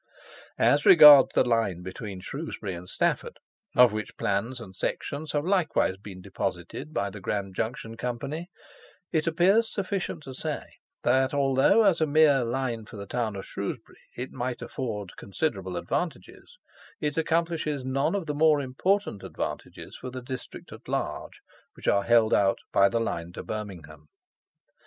[0.57, 3.37] As regards the line between Shrewsbury and Stafford,
[3.75, 8.47] of which plans and sections have likewise been deposited by the Grand Junction Company,
[9.11, 10.63] it appears sufficient to say,
[11.03, 15.77] that although as a mere line for the town of Shrewsbury, it might afford considerable
[15.77, 16.57] advantages,
[16.99, 21.41] it accomplishes none of the more important advantages for the district at large
[21.75, 24.07] which are held out by the line to Birmingham.